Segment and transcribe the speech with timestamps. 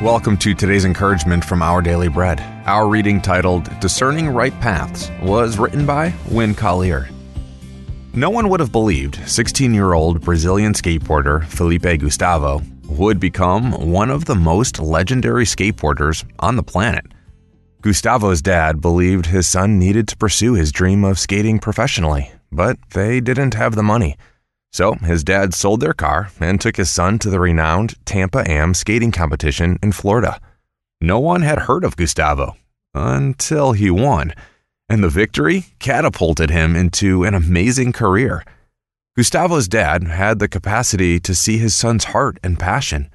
[0.00, 2.40] Welcome to today's encouragement from Our Daily Bread.
[2.66, 7.08] Our reading titled Discerning Right Paths was written by Win Collier.
[8.14, 14.08] No one would have believed 16 year old Brazilian skateboarder Felipe Gustavo would become one
[14.10, 17.04] of the most legendary skateboarders on the planet.
[17.80, 23.20] Gustavo's dad believed his son needed to pursue his dream of skating professionally, but they
[23.20, 24.16] didn't have the money.
[24.72, 28.74] So his dad sold their car and took his son to the renowned Tampa Am
[28.74, 30.40] skating competition in Florida.
[31.00, 32.56] No one had heard of Gustavo
[32.94, 34.34] until he won,
[34.88, 38.44] and the victory catapulted him into an amazing career.
[39.16, 43.10] Gustavo's dad had the capacity to see his son's heart and passion.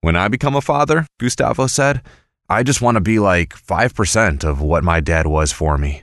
[0.00, 2.02] When I become a father, Gustavo said,
[2.48, 6.02] I just want to be like 5% of what my dad was for me.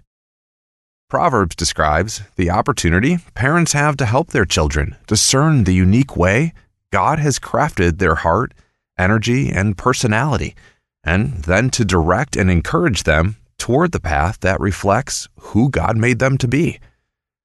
[1.09, 6.54] Proverbs describes the opportunity parents have to help their children discern the unique way
[6.91, 8.53] God has crafted their heart,
[8.95, 10.56] energy, and personality,
[11.03, 16.19] and then to direct and encourage them toward the path that reflects who God made
[16.19, 16.80] them to be.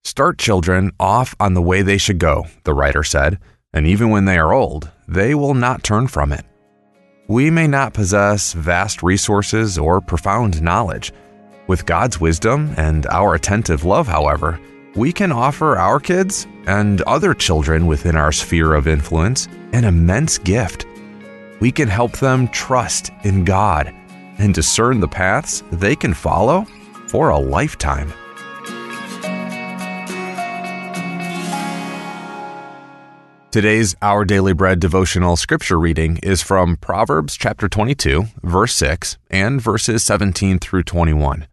[0.05, 3.39] Start children off on the way they should go, the writer said,
[3.73, 6.45] and even when they are old, they will not turn from it.
[7.29, 11.15] We may not possess vast resources or profound knowledge
[11.67, 14.61] with God's wisdom and our attentive love, however,
[14.95, 20.39] we can offer our kids and other children within our sphere of influence an immense
[20.39, 20.87] gift.
[21.61, 23.95] We can help them trust in God
[24.39, 26.67] and discern the paths they can follow
[27.09, 28.13] for a lifetime.
[33.55, 39.63] Today's Our Daily Bread devotional scripture reading is from Proverbs chapter 22, verse 6, and
[39.63, 41.47] verses 17 through 21.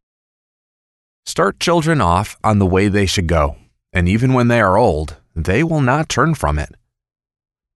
[1.26, 3.56] Start children off on the way they should go,
[3.94, 6.74] and even when they are old, they will not turn from it.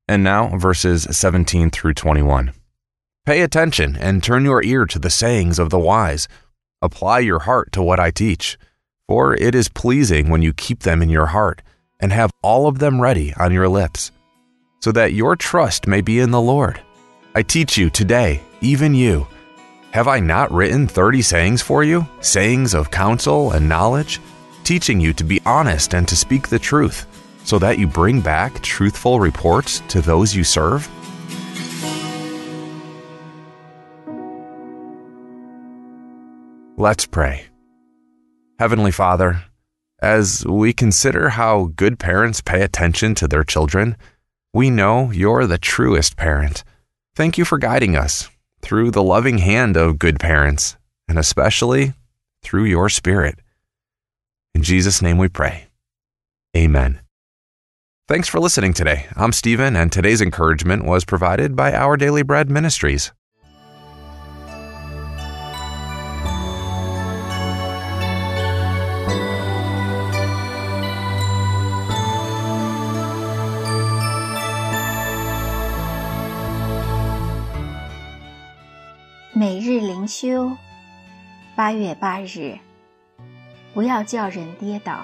[0.07, 2.53] And now, verses 17 through 21.
[3.25, 6.27] Pay attention and turn your ear to the sayings of the wise.
[6.81, 8.57] Apply your heart to what I teach,
[9.07, 11.61] for it is pleasing when you keep them in your heart
[11.99, 14.11] and have all of them ready on your lips,
[14.81, 16.81] so that your trust may be in the Lord.
[17.35, 19.27] I teach you today, even you
[19.95, 24.19] have I not written 30 sayings for you, sayings of counsel and knowledge,
[24.65, 27.07] teaching you to be honest and to speak the truth,
[27.45, 30.89] so that you bring back truthful reports to those you serve?
[36.77, 37.45] Let's pray.
[38.59, 39.45] Heavenly Father,
[40.01, 43.95] as we consider how good parents pay attention to their children,
[44.53, 46.65] we know you're the truest parent.
[47.15, 48.29] Thank you for guiding us
[48.65, 50.75] through the loving hand of good parents,
[51.07, 51.93] and especially
[52.41, 53.35] through your Spirit.
[54.55, 55.67] In Jesus' name we pray.
[56.57, 56.99] Amen.
[58.07, 59.05] Thanks for listening today.
[59.15, 63.11] I'm Stephen, and today's encouragement was provided by Our Daily Bread Ministries.
[80.05, 80.57] 每日灵修，
[81.55, 82.59] 八月八日，
[83.73, 85.03] 不要叫人跌倒。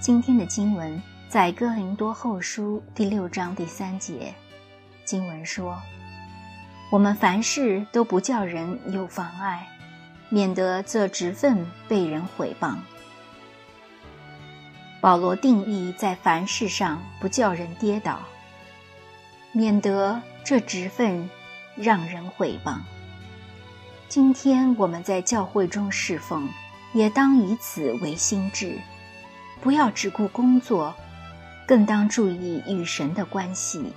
[0.00, 4.34] 今天的经文在哥林多后书第六章第三节，
[5.06, 5.80] 经文说
[6.92, 9.66] ：“我们凡事都不叫人有妨碍，
[10.28, 12.76] 免得这职分被人毁谤。”
[15.00, 18.18] 保罗定义在凡事上不叫人跌倒，
[19.52, 21.30] 免得这职分
[21.76, 22.80] 让人毁谤。
[24.08, 26.48] 今天我们在教会中侍奉，
[26.92, 28.78] 也当以此为心志，
[29.60, 30.94] 不要只顾工作，
[31.66, 33.92] 更当注意与神的关系。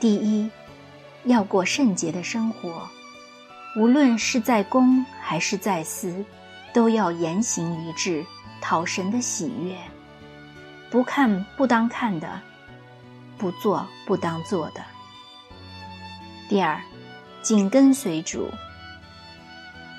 [0.00, 0.50] 第一，
[1.24, 2.88] 要过圣洁的生活，
[3.76, 6.24] 无论是在公还是在私，
[6.74, 8.26] 都要言行一致，
[8.60, 9.76] 讨神的喜悦。
[10.90, 12.40] 不看不当看的，
[13.38, 14.82] 不做不当做的。
[16.48, 16.82] 第二，
[17.42, 18.50] 紧跟随主。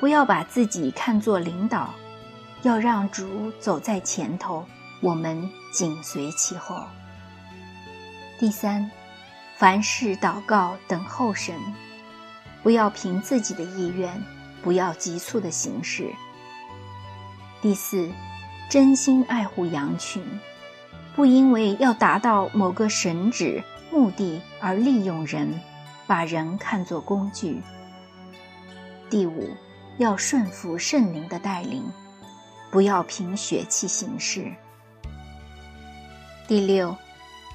[0.03, 1.93] 不要把自己看作领导，
[2.63, 4.65] 要让主走在前头，
[4.99, 6.83] 我们紧随其后。
[8.37, 8.91] 第三，
[9.55, 11.55] 凡事祷告等候神，
[12.61, 14.21] 不要凭自己的意愿，
[14.61, 16.13] 不要急促的行事。
[17.61, 18.11] 第四，
[18.69, 20.21] 真心爱护羊群，
[21.15, 25.61] 不因为要达到某个神旨目的而利用人，
[26.05, 27.61] 把人看作工具。
[29.09, 29.47] 第五。
[29.97, 31.83] 要顺服圣灵的带领，
[32.71, 34.51] 不要凭血气行事。
[36.47, 36.95] 第六，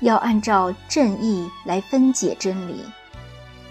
[0.00, 2.84] 要按照正义来分解真理，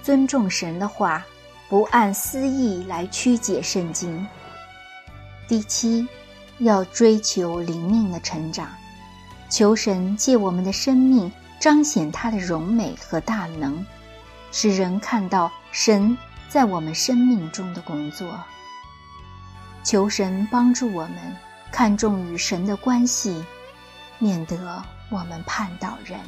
[0.04, 1.26] 尊重神的话，
[1.70, 4.28] 不按私意来曲解圣经。
[5.48, 6.06] 第七，
[6.60, 8.68] 要追求灵命的成长，
[9.50, 13.86] 求神借我们的生命彰显他的荣美和大能，
[14.52, 16.18] 使人看到神
[16.50, 18.38] 在我们生命中的工作。
[19.88, 21.16] 求神帮助我们
[21.72, 23.42] 看重与神的关系，
[24.20, 26.20] 免得我们叛倒人。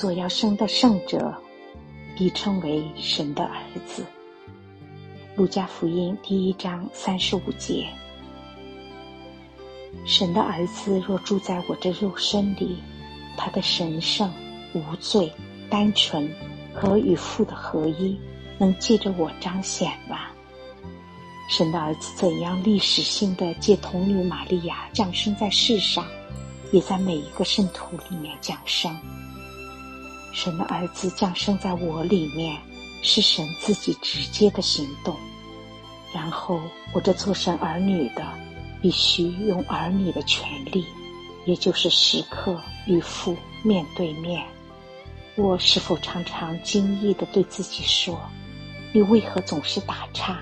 [0.00, 1.34] 所要生的圣者，
[2.16, 4.04] 必称为神的儿子。
[5.34, 7.84] 路加福音第一章三十五节。
[10.06, 12.78] 神的儿子若住在我这肉身里，
[13.36, 14.32] 他的神圣、
[14.72, 15.32] 无罪、
[15.68, 16.32] 单纯
[16.72, 18.16] 和与父的合一，
[18.56, 20.28] 能借着我彰显吗？
[21.50, 26.06] 神的儿子怎样历史性的借童女玛利亚降生在世上，
[26.70, 28.96] 也在每一个圣徒里面降生。
[30.32, 32.56] 神的儿子降生在我里面，
[33.02, 35.16] 是神自己直接的行动。
[36.14, 36.60] 然后，
[36.92, 38.24] 我这做神儿女的，
[38.80, 40.86] 必须用儿女的权利，
[41.44, 44.46] 也就是时刻与父面对面。
[45.36, 48.18] 我是否常常惊异的对自己说
[48.92, 50.38] ：“你为何总是打岔？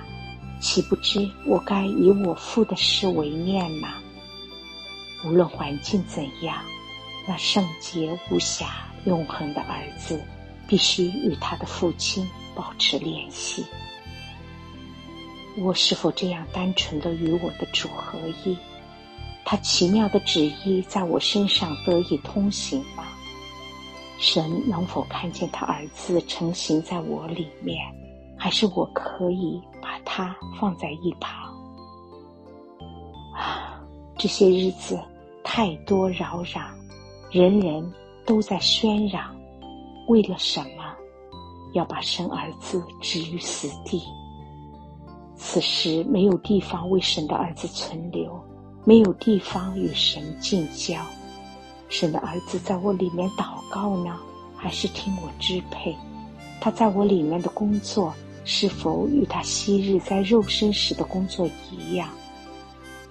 [0.61, 3.95] 岂不知我该以我父的事为念吗？”
[5.25, 6.63] 无论环境怎样，
[7.27, 8.87] 那圣洁无瑕。
[9.07, 10.21] 永恒的儿子
[10.69, 13.65] 必须与他的父亲保持联系。
[15.57, 18.57] 我是否这样单纯的与我的主合一？
[19.45, 23.05] 他奇妙的旨意在我身上得以通行吗？
[24.19, 27.79] 神能否看见他儿子成型在我里面？
[28.37, 31.55] 还是我可以把他放在一旁？
[33.35, 33.81] 啊，
[34.19, 34.99] 这些日子
[35.45, 36.61] 太多扰攘，
[37.31, 37.93] 人人。
[38.27, 39.35] 都在喧嚷，
[40.09, 40.95] 为了什么
[41.73, 44.03] 要把生儿子置于死地？
[45.37, 48.39] 此时没有地方为神的儿子存留，
[48.85, 51.01] 没有地方与神近交。
[51.89, 54.19] 神的儿子在我里面祷告呢，
[54.57, 55.95] 还是听我支配？
[56.61, 58.13] 他在我里面的工作，
[58.45, 62.09] 是否与他昔日在肉身时的工作一样？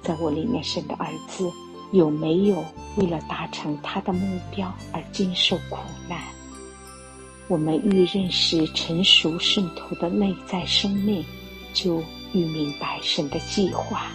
[0.02, 1.50] 在我里面，神的儿子。
[1.92, 2.66] 有没有
[2.98, 5.78] 为了达成他的目标而经受苦
[6.10, 6.20] 难？
[7.48, 11.24] 我们愈认识成熟圣徒的内在生命，
[11.74, 12.04] 就
[12.34, 14.08] 愈明白神的计划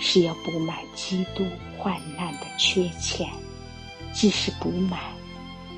[0.00, 1.44] 是要补满基督
[1.78, 3.28] 患难的缺欠。
[4.12, 4.98] 即使补满，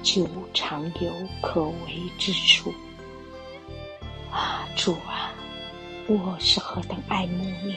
[0.03, 2.73] 就常有可为之处。
[4.31, 5.33] 啊，主啊，
[6.07, 7.75] 我是何等爱慕你！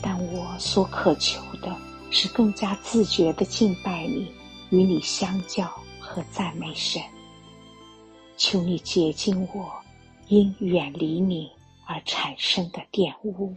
[0.00, 1.74] 但我所渴求的。
[2.10, 4.32] 是更加自觉的敬拜你，
[4.70, 5.66] 与你相交
[6.00, 7.02] 和赞美神。
[8.36, 9.72] 求你洁净我
[10.28, 11.50] 因远离你
[11.86, 13.54] 而产生的玷污。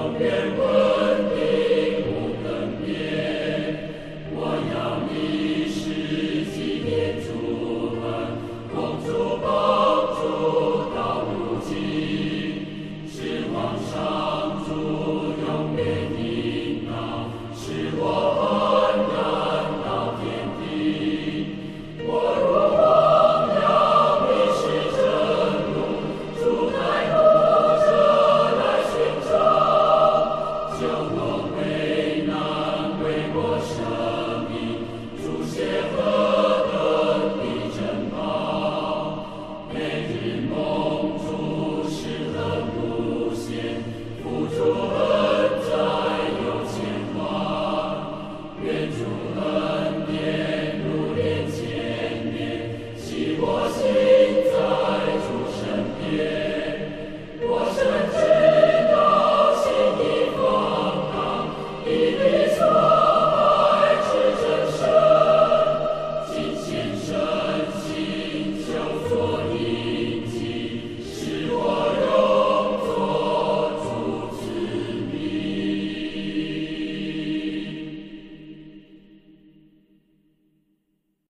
[0.00, 0.77] 我们是，